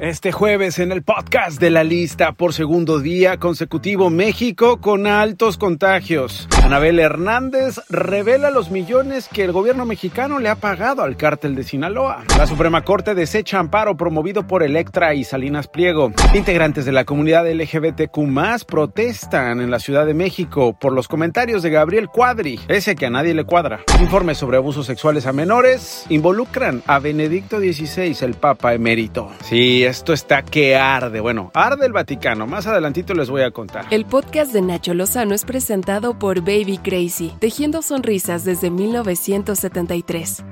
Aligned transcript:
Este 0.00 0.32
jueves 0.32 0.80
en 0.80 0.90
el 0.90 1.04
podcast 1.04 1.60
de 1.60 1.70
la 1.70 1.84
lista 1.84 2.32
por 2.32 2.52
segundo 2.52 2.98
día 2.98 3.36
consecutivo 3.36 4.10
México 4.10 4.80
con 4.80 5.06
altos 5.06 5.56
contagios. 5.56 6.48
Anabel 6.64 6.98
Hernández 6.98 7.78
revela 7.88 8.50
los 8.50 8.72
millones 8.72 9.28
que 9.32 9.44
el 9.44 9.52
gobierno 9.52 9.86
mexicano 9.86 10.40
le 10.40 10.48
ha 10.48 10.56
pagado 10.56 11.02
al 11.02 11.16
cártel 11.16 11.54
de 11.54 11.62
Sinaloa. 11.62 12.24
La 12.36 12.48
Suprema 12.48 12.82
Corte 12.82 13.14
desecha 13.14 13.60
amparo 13.60 13.96
promovido 13.96 14.48
por 14.48 14.64
Electra 14.64 15.14
y 15.14 15.22
Salinas 15.22 15.68
Pliego. 15.68 16.10
Integrantes 16.34 16.86
de 16.86 16.92
la 16.92 17.04
comunidad 17.04 17.48
LGBTQ 17.48 18.64
protestan 18.66 19.60
en 19.60 19.70
la 19.70 19.78
Ciudad 19.78 20.06
de 20.06 20.14
México 20.14 20.76
por 20.76 20.92
los 20.92 21.06
comentarios 21.06 21.62
de 21.62 21.70
Gabriel 21.70 22.08
Cuadri, 22.08 22.58
ese 22.66 22.96
que 22.96 23.06
a 23.06 23.10
nadie 23.10 23.32
le 23.32 23.44
cuadra. 23.44 23.78
Informes 24.00 24.38
sobre 24.38 24.56
abusos 24.56 24.86
sexuales 24.86 25.26
a 25.26 25.32
menores 25.32 26.04
involucran 26.08 26.82
a 26.88 26.98
Benedicto 26.98 27.60
XVI, 27.60 28.16
el 28.22 28.34
Papa 28.34 28.74
emérito. 28.74 29.30
Sí, 29.44 29.83
esto 29.84 30.12
está 30.12 30.42
que 30.42 30.76
arde. 30.76 31.20
Bueno, 31.20 31.50
arde 31.54 31.86
el 31.86 31.92
Vaticano. 31.92 32.46
Más 32.46 32.66
adelantito 32.66 33.14
les 33.14 33.30
voy 33.30 33.42
a 33.42 33.50
contar. 33.50 33.86
El 33.90 34.04
podcast 34.04 34.52
de 34.52 34.62
Nacho 34.62 34.94
Lozano 34.94 35.34
es 35.34 35.44
presentado 35.44 36.18
por 36.18 36.40
Baby 36.40 36.78
Crazy, 36.78 37.32
tejiendo 37.38 37.82
sonrisas 37.82 38.44
desde 38.44 38.70
1973. 38.70 40.44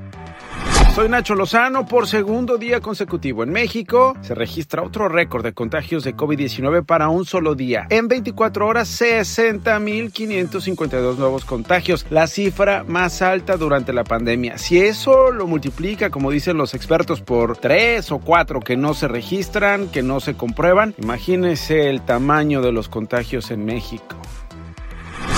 Soy 0.95 1.09
Nacho 1.09 1.35
Lozano. 1.35 1.87
Por 1.87 2.07
segundo 2.07 2.59
día 2.59 2.81
consecutivo 2.81 3.43
en 3.43 3.51
México 3.51 4.15
se 4.21 4.35
registra 4.35 4.83
otro 4.83 5.09
récord 5.09 5.43
de 5.43 5.55
contagios 5.55 6.05
de 6.05 6.15
COVID-19 6.15 6.85
para 6.85 7.09
un 7.09 7.25
solo 7.25 7.55
día. 7.55 7.87
En 7.89 8.09
24 8.09 8.67
horas, 8.67 9.01
60.552 9.01 11.17
nuevos 11.17 11.47
contagios, 11.47 12.05
la 12.11 12.27
cifra 12.27 12.85
más 12.87 13.23
alta 13.23 13.57
durante 13.57 13.95
la 13.95 14.05
pandemia. 14.05 14.59
Si 14.59 14.81
eso 14.81 15.33
lo 15.33 15.47
multiplica, 15.47 16.11
como 16.11 16.31
dicen 16.31 16.59
los 16.59 16.75
expertos, 16.75 17.23
por 17.23 17.57
3 17.57 18.13
o 18.13 18.19
4 18.19 18.61
que 18.61 18.77
no 18.77 18.93
se 18.93 19.09
registran, 19.09 19.89
que 19.89 20.03
no 20.03 20.21
se 20.21 20.35
comprueban, 20.35 20.95
imagínense 20.99 21.89
el 21.89 22.03
tamaño 22.03 22.61
de 22.61 22.73
los 22.73 22.91
contagios 22.91 23.51
en 23.51 23.65
México. 23.65 24.15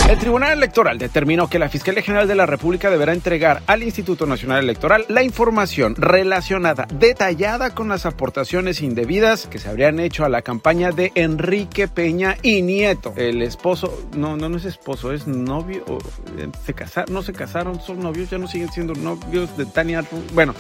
El 0.06 0.18
Tribunal 0.18 0.52
Electoral 0.52 0.98
determinó 0.98 1.48
que 1.48 1.58
la 1.58 1.70
Fiscalía 1.70 2.02
General 2.02 2.28
de 2.28 2.34
la 2.34 2.44
República 2.44 2.90
deberá 2.90 3.14
entregar 3.14 3.62
al 3.66 3.82
Instituto 3.82 4.26
Nacional 4.26 4.62
Electoral 4.62 5.06
la 5.08 5.22
información 5.22 5.94
relacionada, 5.96 6.86
detallada 6.92 7.74
con 7.74 7.88
las 7.88 8.04
aportaciones 8.04 8.82
indebidas 8.82 9.46
que 9.46 9.58
se 9.58 9.70
habrían 9.70 9.98
hecho 10.00 10.26
a 10.26 10.28
la 10.28 10.42
campaña 10.42 10.90
de 10.90 11.10
Enrique 11.14 11.88
Peña 11.88 12.36
y 12.42 12.60
Nieto. 12.60 13.14
El 13.16 13.40
esposo, 13.40 14.06
no, 14.14 14.36
no, 14.36 14.50
no 14.50 14.58
es 14.58 14.66
esposo, 14.66 15.10
es 15.10 15.26
novio, 15.26 15.82
se 16.66 16.74
casaron, 16.74 17.14
no 17.14 17.22
se 17.22 17.32
casaron, 17.32 17.80
son 17.80 18.00
novios, 18.00 18.28
ya 18.28 18.36
no 18.36 18.46
siguen 18.46 18.70
siendo 18.70 18.92
novios 18.92 19.56
de 19.56 19.64
Tania. 19.64 20.04
Bueno, 20.34 20.54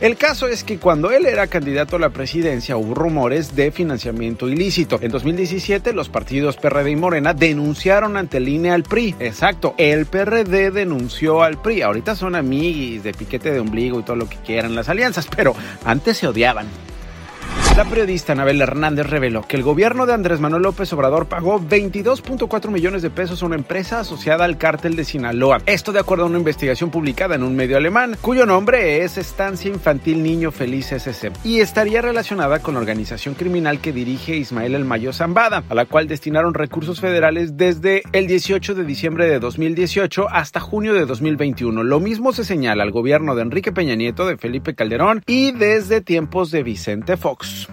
el 0.00 0.16
caso 0.16 0.48
es 0.48 0.64
que 0.64 0.78
cuando 0.78 1.10
él 1.10 1.26
era 1.26 1.48
candidato 1.48 1.96
a 1.96 1.98
la 1.98 2.10
presidencia 2.10 2.78
hubo 2.78 2.94
rumores 2.94 3.54
de 3.54 3.70
financiamiento 3.72 4.48
ilícito. 4.48 4.98
En 5.02 5.10
2017 5.10 5.92
los 5.92 6.08
partidos 6.08 6.56
PRD 6.56 6.92
y 6.92 6.96
Morena 6.96 7.34
denunciaron 7.34 8.16
ante 8.16 8.38
el 8.38 8.48
INE 8.48 8.70
al 8.70 8.85
PRI. 8.86 9.14
Exacto, 9.18 9.74
el 9.78 10.06
PRD 10.06 10.70
denunció 10.70 11.42
al 11.42 11.60
PRI. 11.60 11.82
Ahorita 11.82 12.16
son 12.16 12.34
amiguis 12.34 13.02
de 13.02 13.12
piquete 13.12 13.50
de 13.50 13.60
ombligo 13.60 14.00
y 14.00 14.02
todo 14.02 14.16
lo 14.16 14.28
que 14.28 14.36
quieran 14.36 14.74
las 14.74 14.88
alianzas, 14.88 15.26
pero 15.34 15.54
antes 15.84 16.18
se 16.18 16.28
odiaban. 16.28 16.66
La 17.76 17.84
periodista 17.84 18.32
Anabel 18.32 18.62
Hernández 18.62 19.06
reveló 19.06 19.46
que 19.46 19.54
el 19.58 19.62
gobierno 19.62 20.06
de 20.06 20.14
Andrés 20.14 20.40
Manuel 20.40 20.62
López 20.62 20.90
Obrador 20.94 21.26
pagó 21.26 21.60
22.4 21.60 22.70
millones 22.70 23.02
de 23.02 23.10
pesos 23.10 23.42
a 23.42 23.46
una 23.46 23.56
empresa 23.56 24.00
asociada 24.00 24.46
al 24.46 24.56
cártel 24.56 24.96
de 24.96 25.04
Sinaloa. 25.04 25.58
Esto 25.66 25.92
de 25.92 26.00
acuerdo 26.00 26.24
a 26.24 26.28
una 26.28 26.38
investigación 26.38 26.90
publicada 26.90 27.34
en 27.34 27.42
un 27.42 27.54
medio 27.54 27.76
alemán, 27.76 28.16
cuyo 28.22 28.46
nombre 28.46 29.04
es 29.04 29.18
Estancia 29.18 29.70
Infantil 29.70 30.22
Niño 30.22 30.52
Feliz 30.52 30.90
SC, 30.90 31.32
y 31.44 31.60
estaría 31.60 32.00
relacionada 32.00 32.60
con 32.60 32.72
la 32.72 32.80
organización 32.80 33.34
criminal 33.34 33.78
que 33.78 33.92
dirige 33.92 34.36
Ismael 34.36 34.74
El 34.74 34.86
Mayo 34.86 35.12
Zambada, 35.12 35.62
a 35.68 35.74
la 35.74 35.84
cual 35.84 36.08
destinaron 36.08 36.54
recursos 36.54 36.98
federales 36.98 37.58
desde 37.58 38.04
el 38.12 38.26
18 38.26 38.74
de 38.74 38.84
diciembre 38.84 39.28
de 39.28 39.38
2018 39.38 40.28
hasta 40.30 40.60
junio 40.60 40.94
de 40.94 41.04
2021. 41.04 41.82
Lo 41.82 42.00
mismo 42.00 42.32
se 42.32 42.44
señala 42.44 42.84
al 42.84 42.90
gobierno 42.90 43.34
de 43.34 43.42
Enrique 43.42 43.70
Peña 43.70 43.96
Nieto, 43.96 44.26
de 44.26 44.38
Felipe 44.38 44.74
Calderón 44.74 45.22
y 45.26 45.52
desde 45.52 46.00
tiempos 46.00 46.50
de 46.50 46.62
Vicente 46.62 47.18
Fox. 47.18 47.65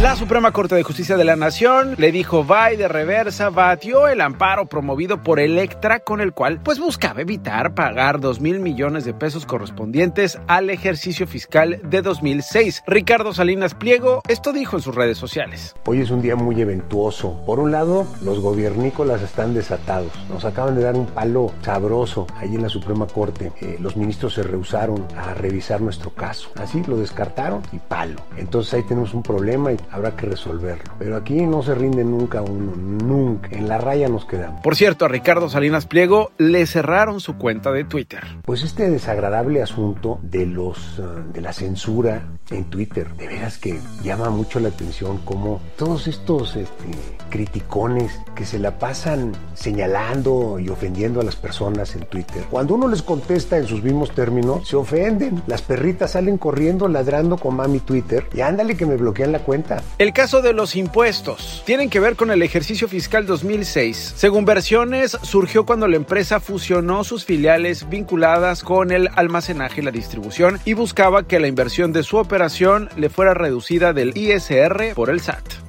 La 0.00 0.14
Suprema 0.14 0.52
Corte 0.52 0.76
de 0.76 0.84
Justicia 0.84 1.16
de 1.16 1.24
la 1.24 1.34
Nación 1.34 1.96
le 1.98 2.12
dijo 2.12 2.44
bye 2.44 2.76
de 2.76 2.86
reversa, 2.86 3.50
batió 3.50 4.06
el 4.06 4.20
amparo 4.20 4.66
promovido 4.66 5.24
por 5.24 5.40
Electra 5.40 5.98
con 5.98 6.20
el 6.20 6.32
cual 6.32 6.60
pues 6.62 6.78
buscaba 6.78 7.20
evitar 7.20 7.74
pagar 7.74 8.20
2 8.20 8.40
mil 8.40 8.60
millones 8.60 9.04
de 9.04 9.12
pesos 9.12 9.44
correspondientes 9.44 10.38
al 10.46 10.70
ejercicio 10.70 11.26
fiscal 11.26 11.80
de 11.82 12.00
2006. 12.00 12.84
Ricardo 12.86 13.34
Salinas 13.34 13.74
Pliego 13.74 14.22
esto 14.28 14.52
dijo 14.52 14.76
en 14.76 14.82
sus 14.82 14.94
redes 14.94 15.18
sociales. 15.18 15.74
Hoy 15.84 16.00
es 16.00 16.12
un 16.12 16.22
día 16.22 16.36
muy 16.36 16.60
eventuoso. 16.60 17.42
Por 17.44 17.58
un 17.58 17.72
lado, 17.72 18.06
los 18.22 18.38
gobiernícolas 18.38 19.22
están 19.22 19.52
desatados. 19.52 20.12
Nos 20.30 20.44
acaban 20.44 20.76
de 20.76 20.82
dar 20.82 20.94
un 20.94 21.06
palo 21.06 21.50
sabroso 21.62 22.28
ahí 22.36 22.54
en 22.54 22.62
la 22.62 22.68
Suprema 22.68 23.08
Corte. 23.08 23.50
Eh, 23.60 23.78
los 23.80 23.96
ministros 23.96 24.34
se 24.34 24.44
rehusaron 24.44 25.08
a 25.16 25.34
revisar 25.34 25.80
nuestro 25.80 26.10
caso. 26.10 26.50
Así 26.54 26.84
lo 26.86 26.98
descartaron 26.98 27.62
y 27.72 27.78
palo. 27.78 28.22
Entonces 28.36 28.74
ahí 28.74 28.84
tenemos 28.84 29.12
un 29.12 29.24
problema 29.24 29.72
y 29.72 29.87
habrá 29.90 30.16
que 30.16 30.26
resolverlo. 30.26 30.92
Pero 30.98 31.16
aquí 31.16 31.46
no 31.46 31.62
se 31.62 31.74
rinde 31.74 32.04
nunca 32.04 32.42
uno, 32.42 32.74
nunca. 32.76 33.48
En 33.50 33.68
la 33.68 33.78
raya 33.78 34.08
nos 34.08 34.24
quedamos. 34.24 34.60
Por 34.62 34.76
cierto, 34.76 35.04
a 35.04 35.08
Ricardo 35.08 35.48
Salinas 35.48 35.86
Pliego 35.86 36.32
le 36.38 36.66
cerraron 36.66 37.20
su 37.20 37.36
cuenta 37.36 37.72
de 37.72 37.84
Twitter. 37.84 38.22
Pues 38.44 38.62
este 38.62 38.90
desagradable 38.90 39.62
asunto 39.62 40.18
de 40.22 40.46
los 40.46 40.98
uh, 40.98 41.32
de 41.32 41.40
la 41.40 41.52
censura 41.52 42.22
en 42.50 42.64
Twitter, 42.64 43.08
de 43.16 43.26
veras 43.26 43.58
que 43.58 43.78
llama 44.02 44.30
mucho 44.30 44.60
la 44.60 44.68
atención 44.68 45.18
como 45.18 45.60
todos 45.76 46.06
estos 46.06 46.56
este, 46.56 46.84
criticones 47.28 48.12
que 48.34 48.44
se 48.44 48.58
la 48.58 48.78
pasan 48.78 49.32
señalando 49.54 50.58
y 50.58 50.68
ofendiendo 50.68 51.20
a 51.20 51.24
las 51.24 51.36
personas 51.36 51.94
en 51.94 52.04
Twitter. 52.06 52.44
Cuando 52.50 52.74
uno 52.74 52.88
les 52.88 53.02
contesta 53.02 53.58
en 53.58 53.66
sus 53.66 53.82
mismos 53.82 54.12
términos, 54.12 54.66
se 54.68 54.76
ofenden. 54.76 55.42
Las 55.46 55.62
perritas 55.62 56.12
salen 56.12 56.38
corriendo 56.38 56.88
ladrando 56.88 57.36
con 57.36 57.56
mami 57.56 57.80
Twitter 57.80 58.26
y 58.34 58.40
ándale 58.40 58.76
que 58.76 58.86
me 58.86 58.96
bloquean 58.96 59.32
la 59.32 59.40
cuenta. 59.40 59.77
El 59.98 60.12
caso 60.12 60.42
de 60.42 60.52
los 60.52 60.76
impuestos 60.76 61.62
tienen 61.66 61.90
que 61.90 62.00
ver 62.00 62.16
con 62.16 62.30
el 62.30 62.42
ejercicio 62.42 62.88
fiscal 62.88 63.26
2006. 63.26 64.14
Según 64.16 64.44
versiones, 64.44 65.18
surgió 65.22 65.66
cuando 65.66 65.88
la 65.88 65.96
empresa 65.96 66.40
fusionó 66.40 67.04
sus 67.04 67.24
filiales 67.24 67.88
vinculadas 67.88 68.62
con 68.62 68.90
el 68.90 69.08
almacenaje 69.14 69.80
y 69.80 69.84
la 69.84 69.90
distribución 69.90 70.60
y 70.64 70.74
buscaba 70.74 71.26
que 71.26 71.40
la 71.40 71.48
inversión 71.48 71.92
de 71.92 72.02
su 72.02 72.16
operación 72.16 72.88
le 72.96 73.10
fuera 73.10 73.34
reducida 73.34 73.92
del 73.92 74.16
ISR 74.16 74.94
por 74.94 75.10
el 75.10 75.20
SAT. 75.20 75.67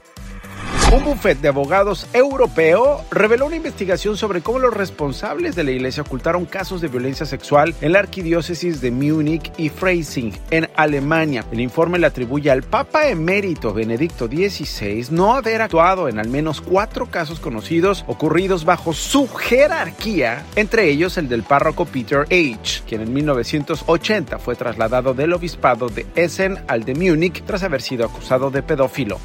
Un 0.91 1.05
bufete 1.05 1.41
de 1.41 1.47
abogados 1.49 2.07
europeo 2.13 3.05
reveló 3.11 3.45
una 3.45 3.55
investigación 3.55 4.17
sobre 4.17 4.41
cómo 4.41 4.57
los 4.57 4.73
responsables 4.73 5.55
de 5.55 5.63
la 5.63 5.69
iglesia 5.69 6.01
ocultaron 6.01 6.45
casos 6.45 6.81
de 6.81 6.87
violencia 6.87 7.27
sexual 7.27 7.75
en 7.81 7.93
la 7.93 7.99
arquidiócesis 7.99 8.81
de 8.81 8.89
Múnich 8.89 9.51
y 9.55 9.69
Freising, 9.69 10.33
en 10.49 10.67
Alemania. 10.75 11.45
El 11.51 11.59
informe 11.59 11.99
le 11.99 12.07
atribuye 12.07 12.49
al 12.49 12.63
Papa 12.63 13.07
emérito 13.07 13.71
Benedicto 13.71 14.25
XVI 14.25 15.05
no 15.11 15.35
haber 15.35 15.61
actuado 15.61 16.09
en 16.09 16.17
al 16.17 16.27
menos 16.27 16.59
cuatro 16.59 17.05
casos 17.05 17.39
conocidos 17.39 18.03
ocurridos 18.07 18.65
bajo 18.65 18.91
su 18.91 19.27
jerarquía, 19.27 20.43
entre 20.55 20.89
ellos 20.89 21.19
el 21.19 21.29
del 21.29 21.43
párroco 21.43 21.85
Peter 21.85 22.21
H., 22.21 22.81
quien 22.87 23.01
en 23.01 23.13
1980 23.13 24.39
fue 24.39 24.55
trasladado 24.55 25.13
del 25.13 25.33
obispado 25.33 25.87
de 25.87 26.07
Essen 26.15 26.57
al 26.67 26.83
de 26.83 26.95
Múnich 26.95 27.43
tras 27.43 27.61
haber 27.61 27.83
sido 27.83 28.07
acusado 28.07 28.49
de 28.49 28.63
pedófilo. 28.63 29.19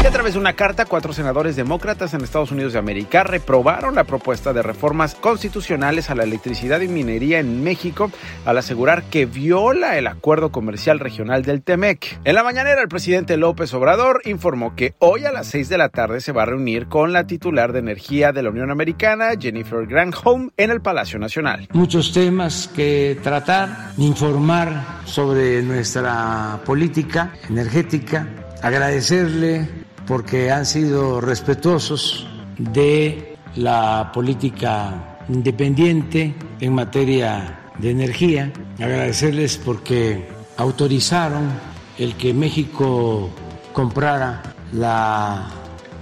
Y 0.00 0.06
a 0.06 0.12
través 0.12 0.34
de 0.34 0.38
una 0.38 0.52
carta, 0.52 0.84
cuatro 0.84 1.12
senadores 1.12 1.56
demócratas 1.56 2.14
en 2.14 2.22
Estados 2.22 2.52
Unidos 2.52 2.72
de 2.72 2.78
América 2.78 3.24
reprobaron 3.24 3.96
la 3.96 4.04
propuesta 4.04 4.52
de 4.52 4.62
reformas 4.62 5.16
constitucionales 5.16 6.08
a 6.08 6.14
la 6.14 6.22
electricidad 6.22 6.80
y 6.82 6.88
minería 6.88 7.40
en 7.40 7.64
México 7.64 8.08
al 8.44 8.58
asegurar 8.58 9.02
que 9.10 9.26
viola 9.26 9.98
el 9.98 10.06
acuerdo 10.06 10.52
comercial 10.52 11.00
regional 11.00 11.42
del 11.42 11.62
TEMEC. 11.62 12.20
En 12.24 12.36
la 12.36 12.44
mañanera, 12.44 12.80
el 12.80 12.86
presidente 12.86 13.36
López 13.36 13.74
Obrador 13.74 14.22
informó 14.24 14.76
que 14.76 14.94
hoy 15.00 15.24
a 15.24 15.32
las 15.32 15.48
6 15.48 15.68
de 15.68 15.78
la 15.78 15.88
tarde 15.88 16.20
se 16.20 16.30
va 16.30 16.44
a 16.44 16.46
reunir 16.46 16.86
con 16.86 17.12
la 17.12 17.26
titular 17.26 17.72
de 17.72 17.80
energía 17.80 18.30
de 18.30 18.44
la 18.44 18.50
Unión 18.50 18.70
Americana, 18.70 19.30
Jennifer 19.38 19.84
Granholm, 19.84 20.50
en 20.56 20.70
el 20.70 20.80
Palacio 20.80 21.18
Nacional. 21.18 21.66
Muchos 21.72 22.12
temas 22.12 22.68
que 22.68 23.18
tratar, 23.20 23.90
informar 23.96 25.00
sobre 25.06 25.60
nuestra 25.62 26.60
política 26.64 27.32
energética, 27.48 28.28
agradecerle 28.62 29.87
porque 30.08 30.50
han 30.50 30.64
sido 30.64 31.20
respetuosos 31.20 32.26
de 32.56 33.36
la 33.56 34.10
política 34.12 35.18
independiente 35.28 36.34
en 36.58 36.72
materia 36.72 37.60
de 37.78 37.90
energía. 37.90 38.50
Agradecerles 38.78 39.58
porque 39.58 40.26
autorizaron 40.56 41.50
el 41.98 42.14
que 42.14 42.32
México 42.32 43.28
comprara 43.74 44.42
la 44.72 45.50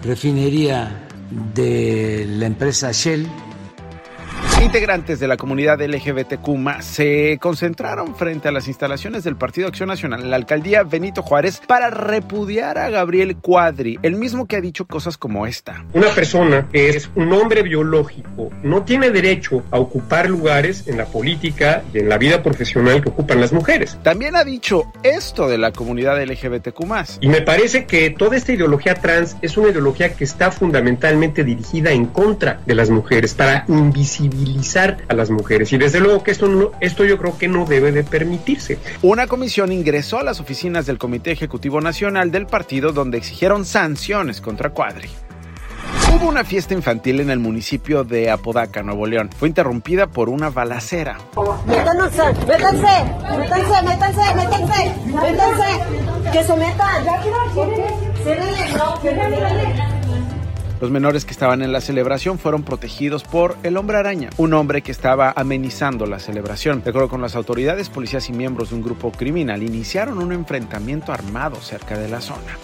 refinería 0.02 1.08
de 1.54 2.26
la 2.28 2.46
empresa 2.46 2.92
Shell 2.92 3.26
Integrantes 4.62 5.20
de 5.20 5.28
la 5.28 5.36
comunidad 5.36 5.80
LGBTQ 5.80 6.80
se 6.80 7.38
concentraron 7.40 8.16
frente 8.16 8.48
a 8.48 8.52
las 8.52 8.68
instalaciones 8.68 9.22
del 9.22 9.36
Partido 9.36 9.68
Acción 9.68 9.88
Nacional 9.88 10.22
en 10.22 10.30
la 10.30 10.36
alcaldía 10.36 10.82
Benito 10.82 11.22
Juárez 11.22 11.60
para 11.66 11.90
repudiar 11.90 12.78
a 12.78 12.88
Gabriel 12.88 13.36
Cuadri, 13.36 13.98
el 14.02 14.16
mismo 14.16 14.46
que 14.46 14.56
ha 14.56 14.60
dicho 14.60 14.86
cosas 14.86 15.18
como 15.18 15.46
esta. 15.46 15.84
Una 15.92 16.08
persona 16.08 16.68
que 16.72 16.88
es 16.88 17.10
un 17.14 17.32
hombre 17.34 17.62
biológico 17.62 18.50
no 18.62 18.82
tiene 18.82 19.10
derecho 19.10 19.62
a 19.70 19.78
ocupar 19.78 20.28
lugares 20.28 20.88
en 20.88 20.96
la 20.96 21.04
política 21.04 21.82
y 21.92 21.98
en 21.98 22.08
la 22.08 22.16
vida 22.16 22.42
profesional 22.42 23.02
que 23.02 23.10
ocupan 23.10 23.40
las 23.40 23.52
mujeres. 23.52 23.98
También 24.02 24.36
ha 24.36 24.44
dicho 24.44 24.90
esto 25.02 25.48
de 25.48 25.58
la 25.58 25.72
comunidad 25.72 26.22
LGBTQ 26.22 26.80
Y 27.20 27.28
me 27.28 27.42
parece 27.42 27.84
que 27.84 28.10
toda 28.10 28.36
esta 28.36 28.52
ideología 28.52 28.94
trans 28.94 29.36
es 29.42 29.56
una 29.56 29.68
ideología 29.68 30.14
que 30.14 30.24
está 30.24 30.50
fundamentalmente 30.50 31.44
dirigida 31.44 31.92
en 31.92 32.06
contra 32.06 32.60
de 32.64 32.74
las 32.74 32.88
mujeres, 32.90 33.34
para 33.34 33.64
invisibilizar 33.68 34.45
a 35.08 35.14
las 35.14 35.30
mujeres. 35.30 35.72
Y 35.72 35.78
desde 35.78 36.00
luego 36.00 36.22
que 36.22 36.30
esto, 36.30 36.48
no, 36.48 36.72
esto 36.80 37.04
yo 37.04 37.18
creo 37.18 37.36
que 37.38 37.48
no 37.48 37.64
debe 37.64 37.92
de 37.92 38.04
permitirse. 38.04 38.78
Una 39.02 39.26
comisión 39.26 39.72
ingresó 39.72 40.18
a 40.18 40.22
las 40.22 40.40
oficinas 40.40 40.86
del 40.86 40.98
Comité 40.98 41.32
Ejecutivo 41.32 41.80
Nacional 41.80 42.30
del 42.30 42.46
partido 42.46 42.92
donde 42.92 43.18
exigieron 43.18 43.64
sanciones 43.64 44.40
contra 44.40 44.70
Cuadri. 44.70 45.08
Hubo 46.14 46.28
una 46.28 46.44
fiesta 46.44 46.74
infantil 46.74 47.20
en 47.20 47.30
el 47.30 47.38
municipio 47.38 48.04
de 48.04 48.30
Apodaca, 48.30 48.82
Nuevo 48.82 49.06
León. 49.06 49.28
Fue 49.36 49.48
interrumpida 49.48 50.06
por 50.06 50.28
una 50.28 50.50
balacera. 50.50 51.18
Métanse, 51.66 52.22
métanse, 52.46 53.04
métanse, 53.36 53.82
métanse, 53.84 54.34
métanse, 54.34 54.94
métanse, 55.04 56.32
que 56.32 56.44
se 56.44 56.56
metan. 56.56 57.04
Los 60.80 60.90
menores 60.90 61.24
que 61.24 61.30
estaban 61.30 61.62
en 61.62 61.72
la 61.72 61.80
celebración 61.80 62.38
fueron 62.38 62.62
protegidos 62.62 63.24
por 63.24 63.56
el 63.62 63.78
hombre 63.78 63.96
araña, 63.96 64.28
un 64.36 64.52
hombre 64.52 64.82
que 64.82 64.92
estaba 64.92 65.32
amenizando 65.34 66.04
la 66.04 66.18
celebración. 66.18 66.82
De 66.82 66.90
acuerdo 66.90 67.08
con 67.08 67.22
las 67.22 67.34
autoridades, 67.34 67.88
policías 67.88 68.28
y 68.28 68.34
miembros 68.34 68.70
de 68.70 68.76
un 68.76 68.82
grupo 68.82 69.10
criminal 69.10 69.62
iniciaron 69.62 70.18
un 70.18 70.32
enfrentamiento 70.32 71.12
armado 71.12 71.56
cerca 71.62 71.98
de 71.98 72.10
la 72.10 72.20
zona. 72.20 72.58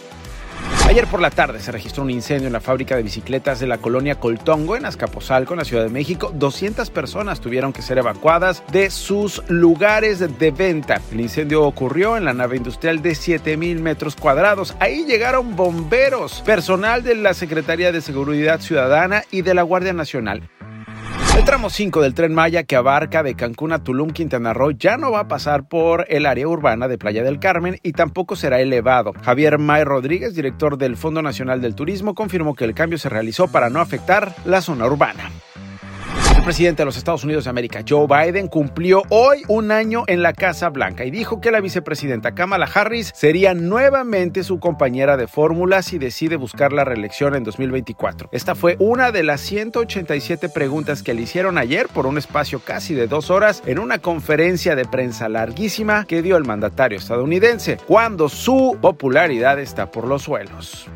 Ayer 0.92 1.06
por 1.06 1.22
la 1.22 1.30
tarde 1.30 1.58
se 1.58 1.72
registró 1.72 2.02
un 2.02 2.10
incendio 2.10 2.48
en 2.48 2.52
la 2.52 2.60
fábrica 2.60 2.96
de 2.96 3.02
bicicletas 3.02 3.58
de 3.58 3.66
la 3.66 3.78
colonia 3.78 4.16
Coltongo 4.16 4.76
en 4.76 4.84
Azcapotzalco, 4.84 5.54
en 5.54 5.60
la 5.60 5.64
Ciudad 5.64 5.84
de 5.84 5.88
México. 5.88 6.30
200 6.34 6.90
personas 6.90 7.40
tuvieron 7.40 7.72
que 7.72 7.80
ser 7.80 7.96
evacuadas 7.96 8.62
de 8.72 8.90
sus 8.90 9.42
lugares 9.48 10.18
de 10.18 10.50
venta. 10.50 11.00
El 11.10 11.22
incendio 11.22 11.62
ocurrió 11.62 12.18
en 12.18 12.26
la 12.26 12.34
nave 12.34 12.58
industrial 12.58 13.00
de 13.00 13.14
7000 13.14 13.80
metros 13.80 14.16
cuadrados. 14.16 14.76
Ahí 14.80 15.06
llegaron 15.06 15.56
bomberos, 15.56 16.42
personal 16.42 17.02
de 17.02 17.14
la 17.14 17.32
Secretaría 17.32 17.90
de 17.90 18.02
Seguridad 18.02 18.60
Ciudadana 18.60 19.24
y 19.30 19.40
de 19.40 19.54
la 19.54 19.62
Guardia 19.62 19.94
Nacional. 19.94 20.42
El 21.34 21.44
tramo 21.44 21.70
5 21.70 22.02
del 22.02 22.12
tren 22.12 22.34
Maya 22.34 22.64
que 22.64 22.76
abarca 22.76 23.22
de 23.22 23.34
Cancún 23.34 23.72
a 23.72 23.82
Tulum, 23.82 24.10
Quintana 24.10 24.52
Roo, 24.52 24.72
ya 24.72 24.98
no 24.98 25.10
va 25.10 25.20
a 25.20 25.28
pasar 25.28 25.66
por 25.66 26.04
el 26.10 26.26
área 26.26 26.46
urbana 26.46 26.88
de 26.88 26.98
Playa 26.98 27.22
del 27.22 27.40
Carmen 27.40 27.78
y 27.82 27.92
tampoco 27.92 28.36
será 28.36 28.60
elevado. 28.60 29.14
Javier 29.22 29.58
May 29.58 29.84
Rodríguez, 29.84 30.34
director 30.34 30.76
del 30.76 30.98
Fondo 30.98 31.22
Nacional 31.22 31.62
del 31.62 31.74
Turismo, 31.74 32.14
confirmó 32.14 32.54
que 32.54 32.64
el 32.64 32.74
cambio 32.74 32.98
se 32.98 33.08
realizó 33.08 33.48
para 33.48 33.70
no 33.70 33.80
afectar 33.80 34.34
la 34.44 34.60
zona 34.60 34.84
urbana. 34.84 35.30
Presidente 36.44 36.82
de 36.82 36.86
los 36.86 36.96
Estados 36.96 37.22
Unidos 37.22 37.44
de 37.44 37.50
América, 37.50 37.84
Joe 37.88 38.08
Biden, 38.08 38.48
cumplió 38.48 39.04
hoy 39.10 39.42
un 39.46 39.70
año 39.70 40.02
en 40.08 40.22
la 40.22 40.32
Casa 40.32 40.70
Blanca 40.70 41.04
y 41.04 41.12
dijo 41.12 41.40
que 41.40 41.52
la 41.52 41.60
vicepresidenta 41.60 42.34
Kamala 42.34 42.66
Harris 42.66 43.12
sería 43.14 43.54
nuevamente 43.54 44.42
su 44.42 44.58
compañera 44.58 45.16
de 45.16 45.28
fórmula 45.28 45.82
si 45.82 45.98
decide 45.98 46.34
buscar 46.34 46.72
la 46.72 46.84
reelección 46.84 47.36
en 47.36 47.44
2024. 47.44 48.30
Esta 48.32 48.56
fue 48.56 48.76
una 48.80 49.12
de 49.12 49.22
las 49.22 49.40
187 49.42 50.48
preguntas 50.48 51.04
que 51.04 51.14
le 51.14 51.22
hicieron 51.22 51.58
ayer 51.58 51.86
por 51.86 52.06
un 52.06 52.18
espacio 52.18 52.58
casi 52.58 52.92
de 52.94 53.06
dos 53.06 53.30
horas 53.30 53.62
en 53.66 53.78
una 53.78 53.98
conferencia 53.98 54.74
de 54.74 54.84
prensa 54.84 55.28
larguísima 55.28 56.06
que 56.06 56.22
dio 56.22 56.36
el 56.36 56.44
mandatario 56.44 56.98
estadounidense, 56.98 57.78
cuando 57.86 58.28
su 58.28 58.76
popularidad 58.80 59.60
está 59.60 59.92
por 59.92 60.08
los 60.08 60.22
suelos. 60.22 60.88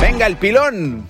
¡Venga 0.00 0.26
el 0.26 0.36
pilón! 0.36 1.06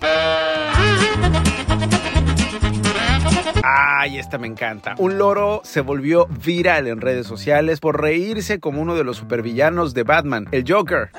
Ay, 3.68 4.18
esta 4.18 4.38
me 4.38 4.46
encanta. 4.46 4.94
Un 4.98 5.18
loro 5.18 5.60
se 5.64 5.80
volvió 5.80 6.28
viral 6.28 6.86
en 6.86 7.00
redes 7.00 7.26
sociales 7.26 7.80
por 7.80 8.00
reírse 8.00 8.60
como 8.60 8.80
uno 8.80 8.94
de 8.94 9.02
los 9.02 9.16
supervillanos 9.16 9.92
de 9.92 10.04
Batman, 10.04 10.46
el 10.52 10.64
Joker. 10.68 11.10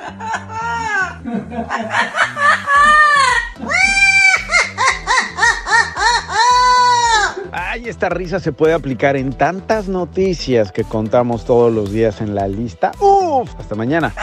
Ay, 7.52 7.90
esta 7.90 8.08
risa 8.08 8.40
se 8.40 8.54
puede 8.54 8.74
aplicar 8.74 9.18
en 9.18 9.34
tantas 9.34 9.90
noticias 9.90 10.72
que 10.72 10.86
contamos 10.86 11.44
todos 11.44 11.74
los 11.74 11.92
días 11.92 12.22
en 12.22 12.34
la 12.34 12.48
lista. 12.48 12.94
¡Uf! 13.02 13.54
Hasta 13.60 13.76
mañana. 13.76 14.14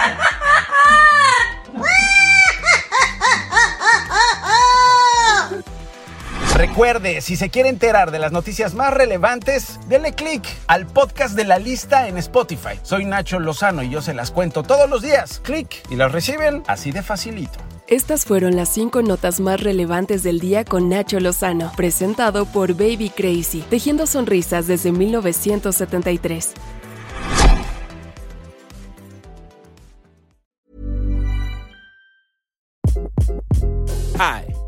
Recuerde, 6.74 7.20
si 7.20 7.36
se 7.36 7.50
quiere 7.50 7.68
enterar 7.68 8.10
de 8.10 8.18
las 8.18 8.32
noticias 8.32 8.74
más 8.74 8.92
relevantes, 8.92 9.78
denle 9.86 10.12
click 10.12 10.44
al 10.66 10.86
podcast 10.86 11.36
de 11.36 11.44
la 11.44 11.60
lista 11.60 12.08
en 12.08 12.18
Spotify. 12.18 12.80
Soy 12.82 13.04
Nacho 13.04 13.38
Lozano 13.38 13.84
y 13.84 13.90
yo 13.90 14.02
se 14.02 14.12
las 14.12 14.32
cuento 14.32 14.64
todos 14.64 14.90
los 14.90 15.00
días. 15.00 15.40
Click 15.44 15.88
y 15.88 15.94
las 15.94 16.10
reciben 16.10 16.64
así 16.66 16.90
de 16.90 17.04
facilito. 17.04 17.60
Estas 17.86 18.24
fueron 18.24 18.56
las 18.56 18.70
cinco 18.70 19.02
notas 19.02 19.38
más 19.38 19.62
relevantes 19.62 20.24
del 20.24 20.40
día 20.40 20.64
con 20.64 20.88
Nacho 20.88 21.20
Lozano, 21.20 21.70
presentado 21.76 22.44
por 22.44 22.74
Baby 22.74 23.08
Crazy, 23.10 23.60
tejiendo 23.70 24.08
sonrisas 24.08 24.66
desde 24.66 24.90
1973. 24.90 26.54
Hi. 34.18 34.53